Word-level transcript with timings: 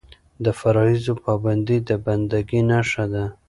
د 0.43 0.45
فرایضو 0.59 1.13
پابندي 1.25 1.77
د 1.89 1.91
بنده 2.05 2.39
ګۍ 2.49 2.61
نښه 2.69 3.05
ده. 3.13 3.25